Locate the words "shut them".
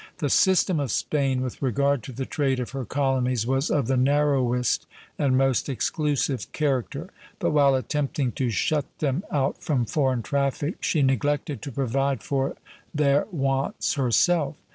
8.49-9.21